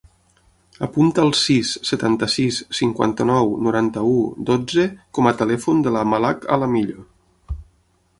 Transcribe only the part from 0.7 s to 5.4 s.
Apunta el sis, setanta-sis, cinquanta-nou, noranta-u, dotze com a